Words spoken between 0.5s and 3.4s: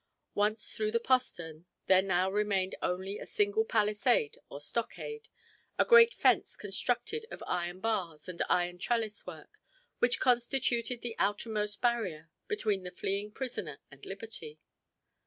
through the postern there now remained only a